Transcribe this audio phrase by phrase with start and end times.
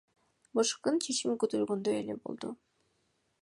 [0.59, 2.51] БШКнын чечими күтүлгөндөй эле болду.